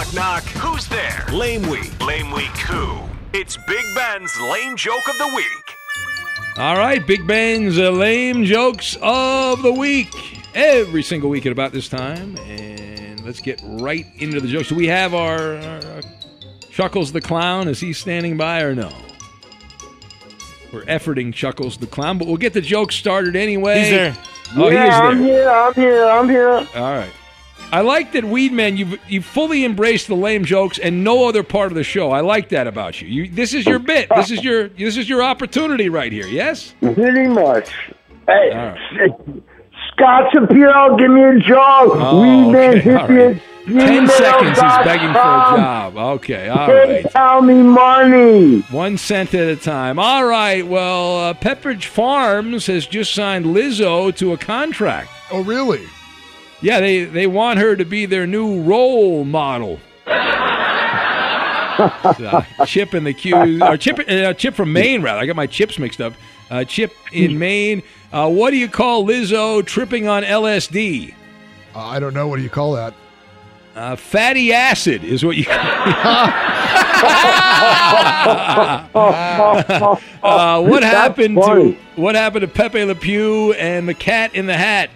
[0.00, 0.44] Knock, knock.
[0.44, 1.26] Who's there?
[1.30, 1.92] Lame Week.
[2.00, 3.06] Lame Week who?
[3.34, 5.76] It's Big Ben's Lame Joke of the Week.
[6.56, 10.08] All right, Big Ben's uh, lame jokes of the week.
[10.54, 12.38] Every single week at about this time.
[12.38, 14.70] And let's get right into the jokes.
[14.70, 16.00] Do we have our, our
[16.70, 17.68] Chuckles the Clown?
[17.68, 18.90] Is he standing by or no?
[20.72, 23.80] We're efforting Chuckles the Clown, but we'll get the joke started anyway.
[23.80, 24.16] He's there.
[24.56, 25.02] Oh, yeah, he is there.
[25.02, 25.50] I'm here.
[25.50, 26.04] I'm here.
[26.06, 26.80] I'm here.
[26.80, 27.12] All right.
[27.72, 28.76] I like that Weedman.
[28.76, 32.10] You've you fully embraced the lame jokes and no other part of the show.
[32.10, 33.08] I like that about you.
[33.08, 34.08] You this is your bit.
[34.16, 36.26] This is your this is your opportunity right here.
[36.26, 36.74] Yes.
[36.80, 37.70] Pretty much.
[38.26, 39.10] Hey, All right.
[39.92, 41.88] Scott Shapiro, give me a job.
[41.92, 43.34] Oh, we man okay, hit all right.
[43.34, 43.40] me.
[43.66, 44.58] Ten seconds.
[44.58, 45.96] He's begging for a job.
[45.96, 46.48] Okay.
[46.48, 47.10] All Hey, right.
[47.12, 48.60] tell me money.
[48.70, 49.98] One cent at a time.
[49.98, 50.66] All right.
[50.66, 55.10] Well, uh, Pepperidge Farms has just signed Lizzo to a contract.
[55.30, 55.86] Oh, really?
[56.62, 59.80] Yeah, they they want her to be their new role model.
[61.80, 65.18] Uh, Chip in the Q, or Chip, uh, Chip from Maine, rather.
[65.20, 66.12] I got my chips mixed up.
[66.50, 67.82] Uh, Chip in Maine.
[68.12, 71.14] Uh, what do you call Lizzo tripping on LSD?
[71.74, 72.28] Uh, I don't know.
[72.28, 72.92] What do you call that?
[73.74, 75.56] Uh, fatty acid is what you call
[80.22, 84.56] uh, what happened to what happened to Pepe Le Pew and the cat in the
[84.56, 84.90] hat?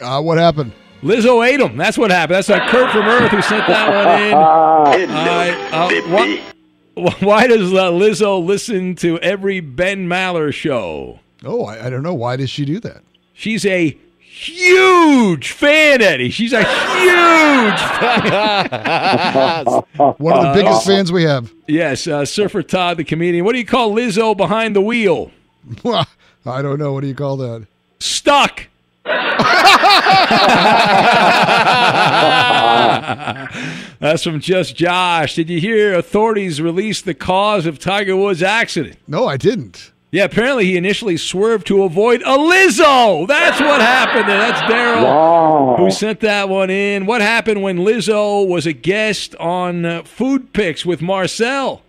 [0.00, 0.72] Uh, what happened?
[1.02, 1.76] Lizzo ate him.
[1.76, 2.36] That's what happened.
[2.36, 4.32] That's uh, Kurt from Earth who sent that one in.
[5.12, 5.90] Uh, uh,
[6.94, 11.18] why, why does uh, Lizzo listen to every Ben Maller show?
[11.44, 12.14] Oh, I, I don't know.
[12.14, 13.02] Why does she do that?
[13.32, 16.30] She's a huge fan, Eddie.
[16.30, 18.68] She's a huge fan.
[20.18, 21.52] One of the Uh, biggest fans we have.
[21.66, 23.44] Yes, uh, Surfer Todd, the comedian.
[23.44, 25.30] What do you call Lizzo behind the wheel?
[26.44, 26.92] I don't know.
[26.92, 27.66] What do you call that?
[28.00, 28.68] Stuck.
[34.00, 35.34] That's from Just Josh.
[35.34, 38.96] Did you hear authorities released the cause of Tiger Woods' accident?
[39.06, 39.92] No, I didn't.
[40.10, 43.26] Yeah, apparently he initially swerved to avoid a Lizzo.
[43.26, 44.28] That's what happened.
[44.28, 44.38] there.
[44.38, 45.76] That's Daryl Wow.
[45.78, 47.06] who sent that one in.
[47.06, 51.80] What happened when Lizzo was a guest on uh, Food Picks with Marcel?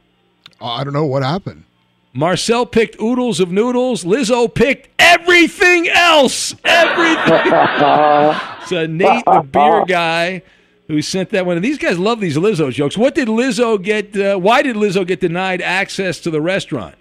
[0.61, 1.65] I don't know what happened.
[2.13, 4.05] Marcel picked oodles of noodles.
[4.05, 6.55] Lizzo picked everything else.
[6.63, 7.51] Everything.
[8.67, 10.41] so Nate, the beer guy,
[10.87, 11.57] who sent that one.
[11.57, 12.97] And these guys love these Lizzo jokes.
[12.97, 14.15] What did Lizzo get?
[14.15, 16.95] Uh, why did Lizzo get denied access to the restaurant?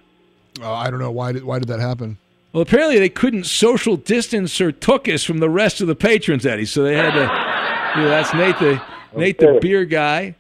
[0.61, 2.19] Uh, I don't know why did why did that happen.
[2.53, 6.45] Well, apparently they couldn't social distance or her tookus from the rest of the patrons,
[6.45, 6.67] Eddie.
[6.67, 7.53] So they had to.
[7.95, 8.83] Yeah, that's Nate, the
[9.15, 10.35] Nate, the beer guy,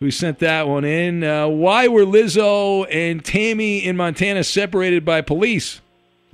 [0.00, 1.22] who sent that one in.
[1.22, 5.80] Uh, why were Lizzo and Tammy in Montana separated by police?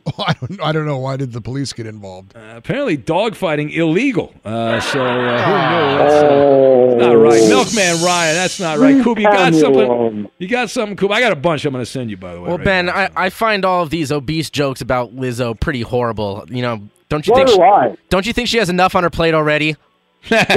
[0.07, 2.37] Oh, I don't I don't know why did the police get involved.
[2.37, 4.33] Uh, apparently, dogfighting illegal.
[4.45, 5.99] Uh, so uh, who knew?
[5.99, 7.49] That's, uh, that's not right.
[7.49, 9.03] Milkman Ryan, that's not right.
[9.05, 10.29] Coop, you got something?
[10.39, 11.11] You got something, Coop?
[11.13, 11.65] I got a bunch.
[11.65, 12.49] I'm going to send you, by the way.
[12.49, 12.93] Well, right Ben, now.
[12.95, 16.45] I, I find all of these obese jokes about Lizzo pretty horrible.
[16.49, 17.49] You know, don't you So think?
[17.49, 17.97] do she, I.
[18.09, 19.77] Don't you think she has enough on her plate already?
[20.29, 20.55] that's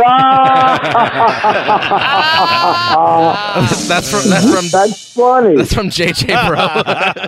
[4.09, 5.55] from that's from That's funny.
[5.57, 7.27] that's from JJ Bro.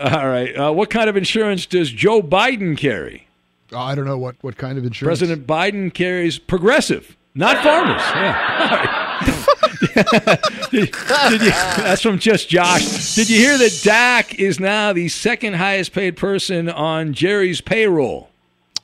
[0.00, 0.56] All right.
[0.56, 3.26] Uh, what kind of insurance does Joe Biden carry?
[3.72, 5.18] Uh, I don't know what what kind of insurance.
[5.18, 8.02] President Biden carries progressive, not farmers.
[8.14, 8.60] Yeah.
[8.60, 9.04] All right.
[10.70, 10.90] did,
[11.30, 13.14] did you, that's from just Josh.
[13.14, 18.30] Did you hear that Dak is now the second highest paid person on Jerry's payroll?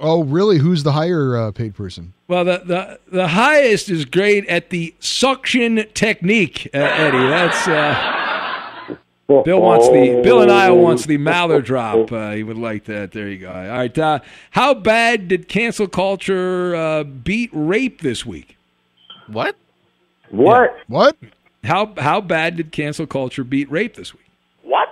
[0.00, 0.58] Oh, really?
[0.58, 2.12] Who's the higher uh, paid person?
[2.26, 7.18] Well, the, the the highest is great at the suction technique, uh, Eddie.
[7.18, 8.23] That's uh,
[9.26, 12.12] Bill wants the Bill and I wants the Mather drop.
[12.12, 13.12] Uh, he would like that.
[13.12, 13.48] There you go.
[13.50, 13.98] All right.
[13.98, 14.18] Uh,
[14.50, 18.56] how bad did cancel culture uh, beat rape this week?
[19.26, 19.56] What?
[20.30, 20.76] What?
[20.88, 21.16] What?
[21.64, 24.28] How how bad did cancel culture beat rape this week?
[24.62, 24.88] What?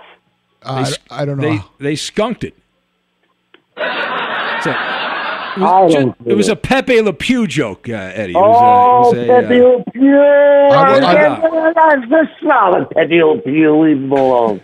[0.63, 1.49] Uh, They- I, I don't know.
[1.49, 2.55] They they skunked it.
[4.63, 4.71] So,
[5.55, 8.33] it was, don't it was a Pepe Le Pew joke, uh, Eddie.
[8.33, 10.19] It Oh, was, it was a, Pepe uh, Le Pew.
[10.19, 13.81] I will- I- That's the solid Pepe Le Pew.
[13.83, 14.61] Leave him alone.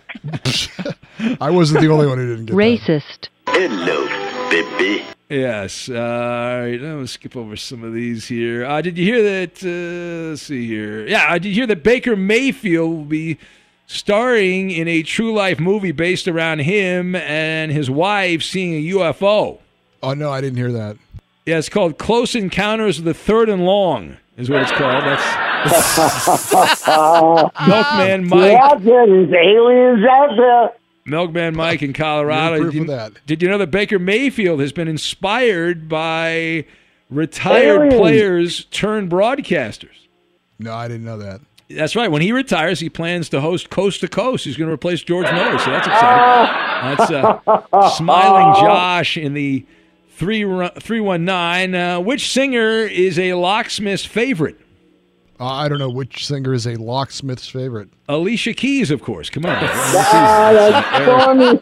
[1.40, 2.56] I wasn't the only one who didn't get it.
[2.56, 3.28] Racist.
[3.48, 4.06] Hello,
[4.50, 5.04] baby.
[5.28, 5.88] Yes.
[5.88, 6.74] Uh, all right.
[6.74, 8.64] I'm going to skip over some of these here.
[8.64, 9.62] Uh, did you hear that?
[9.62, 11.06] Uh, let's see here.
[11.06, 11.26] Yeah.
[11.32, 13.38] uh, Did you hear that Baker Mayfield will be
[13.86, 19.58] starring in a true life movie based around him and his wife seeing a UFO?
[20.02, 20.96] Oh no, I didn't hear that.
[21.46, 25.04] Yeah, it's called Close Encounters of the Third and Long, is what it's called.
[25.04, 26.86] That's
[27.68, 28.52] Milkman Mike.
[28.52, 30.70] Yeah, there's aliens out there.
[31.06, 32.56] Milkman Mike in Colorado.
[32.56, 33.12] No proof did, of that.
[33.26, 36.64] did you know that Baker Mayfield has been inspired by
[37.10, 37.94] retired Aliens.
[37.94, 40.06] players turned broadcasters?
[40.58, 41.40] No, I didn't know that.
[41.70, 42.10] That's right.
[42.10, 44.44] When he retires, he plans to host Coast to Coast.
[44.44, 46.96] He's going to replace George Miller, so that's exciting.
[46.98, 49.64] That's uh, Smiling Josh in the
[50.20, 50.44] three
[50.80, 51.74] three one nine.
[51.74, 54.60] Uh, which singer is a locksmith's favorite?
[55.40, 57.88] Uh, I don't know which singer is a locksmith's favorite.
[58.06, 59.30] Alicia Keys, of course.
[59.30, 59.56] Come on.
[59.58, 61.58] Ah, that's funny.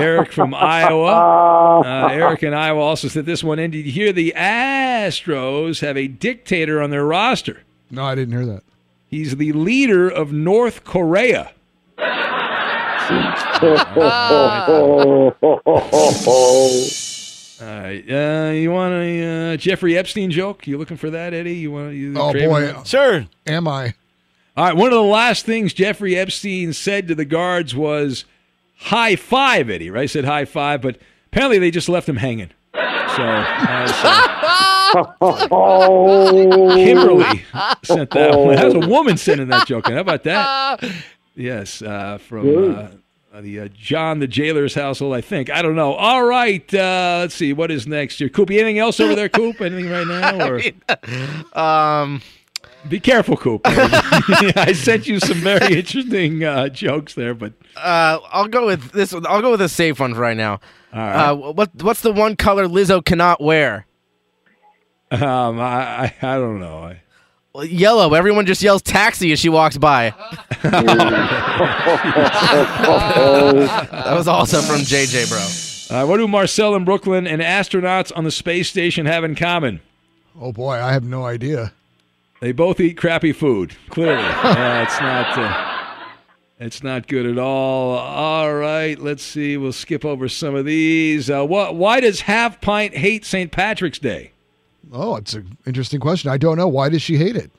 [0.02, 1.82] Eric from Iowa.
[1.94, 3.58] Uh, Eric in Iowa also said this one.
[3.58, 7.62] And did you hear the Astros have a dictator on their roster?
[7.90, 8.62] No, I didn't hear that.
[9.08, 11.52] He's the leader of North Korea.
[17.64, 18.04] All right.
[18.10, 20.66] Uh, you want a uh, Jeffrey Epstein joke?
[20.66, 21.54] You looking for that, Eddie?
[21.56, 21.94] You want?
[21.94, 22.86] You Oh boy, that?
[22.86, 23.26] Sure.
[23.46, 23.94] am I?
[24.56, 24.76] All right.
[24.76, 28.26] One of the last things Jeffrey Epstein said to the guards was
[28.76, 30.10] "high five, Eddie." Right?
[30.10, 30.98] Said high five, but
[31.28, 32.50] apparently they just left him hanging.
[32.74, 33.22] So.
[33.22, 34.12] Uh, so
[36.74, 37.44] Kimberly
[37.82, 38.56] sent that one.
[38.56, 39.88] That was a woman sending that joke.
[39.88, 39.94] in.
[39.94, 40.84] How about that?
[41.36, 43.02] Yes, uh, from
[43.34, 45.50] uh, the uh, John the Jailer's household, I think.
[45.50, 45.94] I don't know.
[45.94, 47.52] All right, uh, let's see.
[47.52, 48.28] What is next here?
[48.28, 49.60] Coop, anything else over there, Coop?
[49.60, 50.48] Anything right now?
[51.54, 52.22] Or Um,
[52.88, 53.62] be careful, Coop.
[53.64, 59.12] I sent you some very interesting uh, jokes there, but uh, I'll go with this.
[59.12, 59.26] one.
[59.26, 60.60] I'll go with a safe one for right now.
[60.92, 61.28] all right.
[61.30, 63.86] Uh, what what's the one color Lizzo cannot wear?
[65.10, 66.78] um, I, I I don't know.
[66.78, 67.00] I,
[67.62, 68.14] yellow.
[68.14, 70.10] Everyone just yells taxi as she walks by.
[70.62, 70.72] that
[74.16, 75.96] was also from JJ, bro.
[75.96, 79.80] Uh, what do Marcel in Brooklyn and astronauts on the space station have in common?
[80.40, 81.72] Oh boy, I have no idea.
[82.40, 83.76] They both eat crappy food.
[83.90, 85.38] Clearly, yeah, it's not.
[85.38, 85.70] Uh,
[86.58, 87.98] it's not good at all.
[87.98, 89.56] All right, let's see.
[89.56, 91.30] We'll skip over some of these.
[91.30, 91.76] Uh, what?
[91.76, 93.52] Why does Half Pint hate St.
[93.52, 94.32] Patrick's Day?
[94.92, 96.30] Oh, it's an interesting question.
[96.30, 96.68] I don't know.
[96.68, 97.50] Why does she hate it?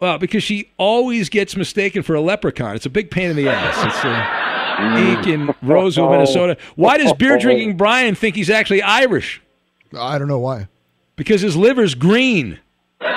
[0.00, 2.74] Well, because she always gets mistaken for a leprechaun.
[2.74, 3.76] It's a big pain in the ass.
[3.94, 6.56] It's uh, Eek in Roseville, Minnesota.
[6.76, 9.42] Why does beer drinking Brian think he's actually Irish?
[9.96, 10.66] I don't know why.
[11.14, 12.58] Because his liver's green.
[13.00, 13.10] It's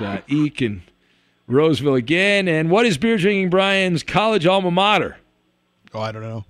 [0.00, 0.82] uh, Eek in
[1.46, 2.48] Roseville again.
[2.48, 5.16] And what is beer drinking Brian's college alma mater?
[5.94, 6.44] Oh, I don't know.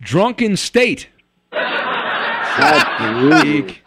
[0.00, 1.08] Drunken State.
[3.44, 3.83] Eek.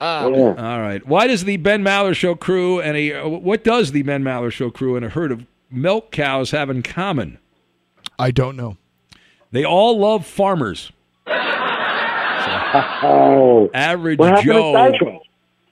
[0.00, 1.06] All right.
[1.06, 4.50] Why does the Ben Maller Show crew and a uh, what does the Ben Maller
[4.50, 7.38] Show crew and a herd of milk cows have in common?
[8.18, 8.76] I don't know.
[9.50, 10.92] They all love farmers.
[12.72, 15.20] Oh, Average What happened to Joe.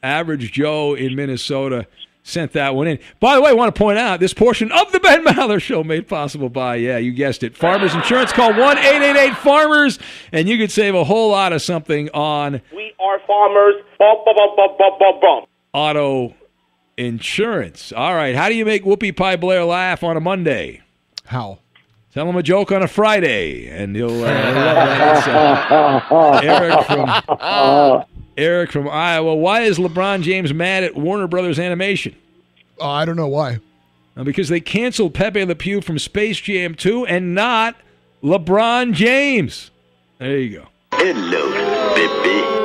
[0.02, 1.86] Average Joe in Minnesota
[2.28, 2.98] sent that one in.
[3.20, 5.82] By the way, I want to point out this portion of the Ben Maller Show
[5.82, 8.32] made possible by, yeah, you guessed it, Farmers Insurance.
[8.32, 9.98] Call 1 888 Farmers,
[10.32, 13.74] and you could save a whole lot of something on We are farmers.
[13.98, 15.44] Bum, bum, bum, bum, bum, bum, bum.
[15.72, 16.34] auto
[16.96, 17.92] insurance.
[17.92, 18.34] All right.
[18.34, 20.82] How do you make Whoopi Pie Blair laugh on a Monday?
[21.26, 21.58] How?
[22.12, 25.28] Tell him a joke on a Friday, and he'll, uh, he'll love that.
[26.10, 27.08] Uh, Eric from
[28.38, 29.34] Eric from Iowa.
[29.34, 32.14] Why is LeBron James mad at Warner Brothers Animation?
[32.78, 33.58] Oh, I don't know why.
[34.16, 37.76] Uh, because they canceled Pepe Le Pew from Space Jam 2 and not
[38.22, 39.72] LeBron James.
[40.18, 40.68] There you go.
[40.92, 42.58] Hello, baby.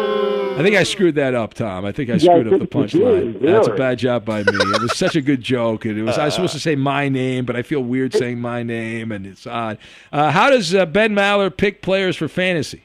[0.53, 1.83] I think I screwed that up, Tom.
[1.83, 3.41] I think I screwed I up the punchline.
[3.41, 4.53] did, That's a bad job by me.
[4.53, 7.09] It was such a good joke, and it was I was supposed to say my
[7.09, 9.79] name, but I feel weird saying my name, and it's odd.
[10.11, 12.83] Uh, how does uh, Ben Maller pick players for fantasy?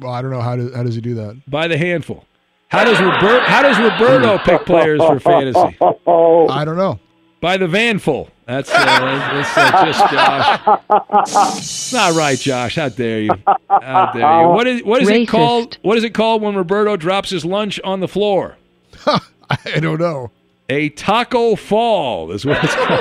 [0.00, 1.40] Well, I don't know how do, how does he do that?
[1.48, 2.24] By the handful.
[2.68, 5.76] How does Robert, How does Roberto pick players for fantasy?
[5.80, 7.00] I don't know.
[7.40, 8.28] By the vanful.
[8.46, 11.58] That's, uh, that's uh, just Josh.
[11.58, 12.76] It's not right, Josh.
[12.76, 13.30] How dare you?
[13.68, 14.48] How dare you?
[14.48, 15.78] What is what is it called?
[15.82, 18.56] What is it called when Roberto drops his lunch on the floor?
[19.06, 20.30] I don't know.
[20.70, 23.00] A taco fall is what it's called.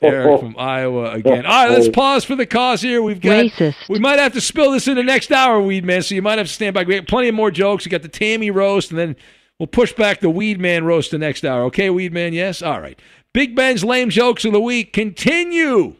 [0.00, 1.44] Eric from Iowa again.
[1.44, 3.02] All right, let's pause for the cause here.
[3.02, 3.46] We've got.
[3.46, 3.88] Racist.
[3.88, 6.02] We might have to spill this in the next hour, Weed Man.
[6.02, 6.84] So you might have to stand by.
[6.84, 7.84] We have plenty of more jokes.
[7.84, 9.16] We got the Tammy roast, and then
[9.58, 11.64] we'll push back the Weed Man roast the next hour.
[11.64, 12.32] Okay, Weed Man.
[12.32, 12.62] Yes.
[12.62, 12.98] All right.
[13.34, 15.96] Big Ben's lame jokes of the week continue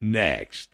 [0.00, 0.69] next.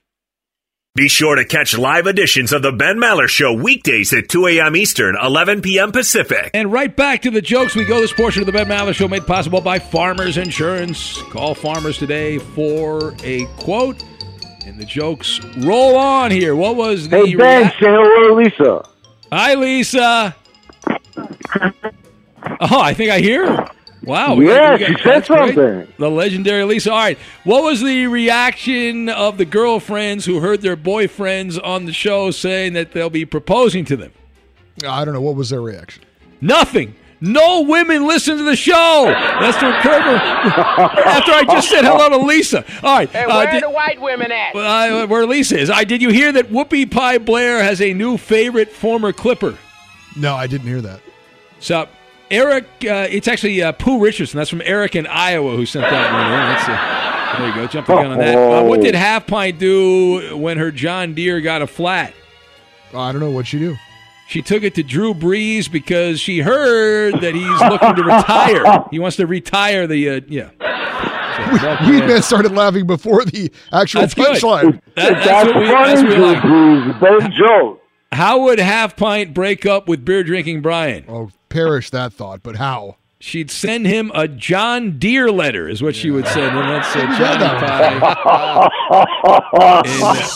[0.96, 4.74] Be sure to catch live editions of The Ben Maller Show weekdays at 2 a.m.
[4.74, 5.92] Eastern, 11 p.m.
[5.92, 6.50] Pacific.
[6.54, 8.00] And right back to the jokes we go.
[8.00, 11.20] This portion of the Ben Maller Show made possible by Farmers Insurance.
[11.24, 14.02] Call Farmers today for a quote.
[14.64, 16.56] And the jokes roll on here.
[16.56, 18.88] What was the Hey, Ben, rea- say hello Lisa.
[19.32, 20.34] Hi, Lisa.
[22.60, 23.66] Oh, I think I hear her.
[24.06, 24.34] Wow.
[24.36, 25.54] we Yeah, got- we she said that's great.
[25.54, 25.92] something.
[25.98, 26.92] The legendary Lisa.
[26.92, 27.18] All right.
[27.44, 32.74] What was the reaction of the girlfriends who heard their boyfriends on the show saying
[32.74, 34.12] that they'll be proposing to them?
[34.86, 35.20] I don't know.
[35.20, 36.04] What was their reaction?
[36.40, 36.94] Nothing.
[37.18, 39.04] No women listen to the show.
[39.06, 40.16] That's what Kirby.
[41.08, 42.62] After I just said hello to Lisa.
[42.82, 43.08] All right.
[43.08, 44.54] Hey, uh, where did- the white women at?
[44.54, 45.70] uh, where Lisa is.
[45.70, 49.56] I did you hear that Whoopi Pie Blair has a new favorite former Clipper?
[50.14, 51.00] No, I didn't hear that.
[51.58, 51.88] So
[52.30, 54.38] Eric, uh, it's actually uh, Pooh Richardson.
[54.38, 56.32] That's from Eric in Iowa who sent that one in.
[56.32, 57.66] That's, uh, there you go.
[57.66, 58.36] Jump the gun on that.
[58.36, 62.12] Uh, what did Half Pint do when her John Deere got a flat?
[62.94, 63.30] I don't know.
[63.30, 63.76] What'd she do?
[64.28, 68.84] She took it to Drew Brees because she heard that he's looking to retire.
[68.90, 70.50] He wants to retire the uh, yeah.
[71.60, 74.80] So, We man started laughing before the actual punchline.
[74.94, 77.00] That- that's what we, that's what we like.
[77.00, 77.82] Best joke.
[78.12, 81.04] How would Half Pint break up with beer drinking Brian?
[81.08, 82.42] Oh, perish that thought.
[82.42, 82.96] But how?
[83.18, 86.66] She'd send him a John Deere letter, is what she would send him.
[86.66, 88.02] That's uh, Johnny Pie in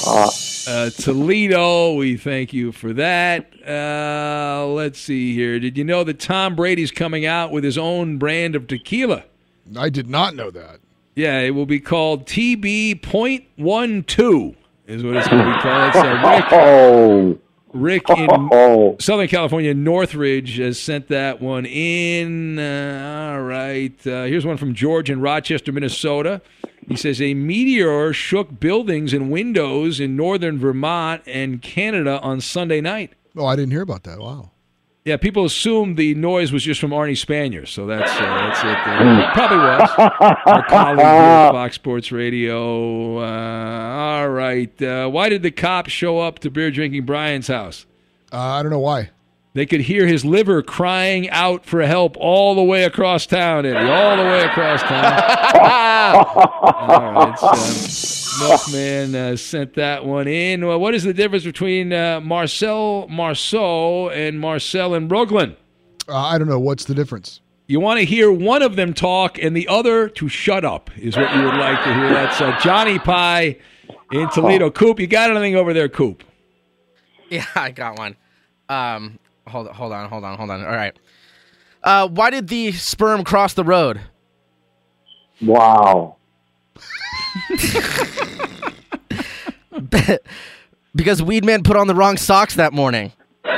[0.06, 0.30] uh,
[0.66, 1.94] uh, Toledo.
[1.96, 3.52] We thank you for that.
[3.68, 5.60] Uh, let's see here.
[5.60, 9.24] Did you know that Tom Brady's coming out with his own brand of tequila?
[9.78, 10.80] I did not know that.
[11.14, 14.56] Yeah, it will be called TB.12
[14.86, 15.92] is what it's going to be called.
[15.92, 17.38] So Rick, Oh.
[17.72, 22.58] Rick in Southern California, Northridge, has sent that one in.
[22.58, 24.06] Uh, all right.
[24.06, 26.42] Uh, here's one from George in Rochester, Minnesota.
[26.88, 32.80] He says a meteor shook buildings and windows in northern Vermont and Canada on Sunday
[32.80, 33.12] night.
[33.36, 34.18] Oh, I didn't hear about that.
[34.18, 34.50] Wow.
[35.04, 38.76] Yeah, people assume the noise was just from Arnie Spanier, so that's uh, that's it.
[38.84, 39.20] There.
[39.20, 39.90] It probably was.
[40.46, 43.18] Our colleague here at Fox Sports Radio.
[43.18, 44.82] Uh, all right.
[44.82, 47.86] Uh, why did the cops show up to beer drinking Brian's house?
[48.30, 49.08] Uh, I don't know why.
[49.54, 53.88] They could hear his liver crying out for help all the way across town, Eddie.
[53.90, 55.24] All the way across town.
[56.74, 58.16] all right.
[58.40, 60.66] So, Milkman uh, sent that one in.
[60.66, 65.56] Well, what is the difference between uh, Marcel Marceau and Marcel in Brooklyn?
[66.08, 66.58] Uh, I don't know.
[66.58, 67.40] What's the difference?
[67.66, 71.16] You want to hear one of them talk and the other to shut up, is
[71.16, 72.08] what you would like to hear.
[72.08, 73.58] That's uh, Johnny Pie
[74.10, 74.70] in Toledo.
[74.70, 76.24] Coop, you got anything over there, Coop?
[77.28, 78.16] Yeah, I got one.
[78.68, 80.64] Um, hold hold on, hold on, hold on.
[80.64, 80.98] All right.
[81.82, 84.00] Uh, why did the sperm cross the road?
[85.40, 86.16] Wow.
[90.94, 93.12] because Weedman put on the wrong socks that morning.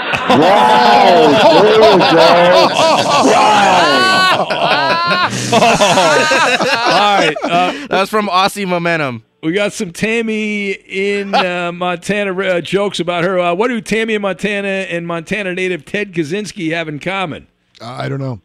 [5.53, 7.35] All right.
[7.43, 9.25] Uh, that was from Ozzy Momentum.
[9.43, 13.41] We got some Tammy in uh, Montana uh, jokes about her.
[13.41, 17.49] Uh, what do Tammy in Montana and Montana native Ted Kaczynski have in common?
[17.81, 18.41] Uh, I don't know.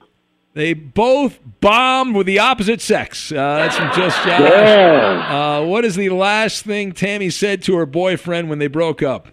[0.57, 3.31] They both bombed with the opposite sex.
[3.31, 4.39] Uh, that's from Just Josh.
[4.39, 5.59] Yeah.
[5.59, 9.27] Uh, what is the last thing Tammy said to her boyfriend when they broke up?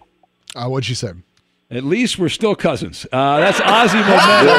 [0.55, 1.13] Uh, what'd she say?
[1.71, 3.07] At least we're still cousins.
[3.11, 4.49] Uh, that's Ozzy Momentum.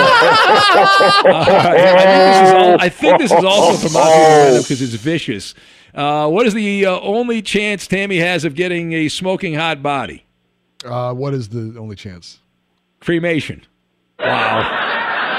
[1.33, 1.71] All right.
[2.01, 4.95] I, think this is al- I think this is also from Ozzy Momentum because it's
[4.95, 5.55] vicious.
[5.95, 10.27] Uh, what is the uh, only chance Tammy has of getting a smoking hot body?
[10.85, 12.41] Uh, what is the only chance?
[12.99, 13.63] Cremation.
[14.19, 14.86] Wow.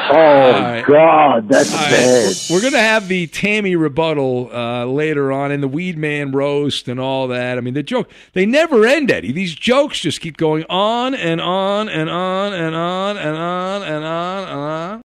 [0.10, 1.92] Oh God, that's All right.
[1.92, 2.36] bad.
[2.50, 6.88] We're going to have the Tammy rebuttal uh, later on and the Weed Man roast
[6.88, 7.58] and all that.
[7.58, 9.32] I mean, the joke, they never end, Eddie.
[9.32, 14.06] These jokes just keep going on and on and on and on and on and
[14.06, 15.02] on and on.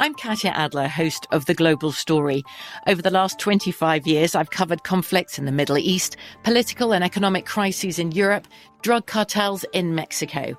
[0.00, 2.42] I'm Katya Adler, host of The Global Story.
[2.88, 7.46] Over the last 25 years, I've covered conflicts in the Middle East, political and economic
[7.46, 8.48] crises in Europe,
[8.82, 10.58] drug cartels in Mexico.